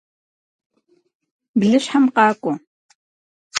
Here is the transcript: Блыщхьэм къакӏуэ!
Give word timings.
Блыщхьэм 1.59 2.05
къакӏуэ! 2.15 2.53